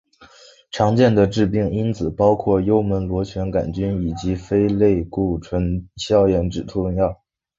[0.71, 7.21] 常见的致病因子包括幽门螺旋杆菌以及非类固醇消炎止痛药。